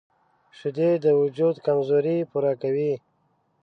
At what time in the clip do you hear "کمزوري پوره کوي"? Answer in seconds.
1.65-2.93